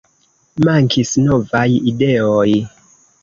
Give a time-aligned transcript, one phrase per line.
[0.67, 2.49] Mankis novaj ideoj.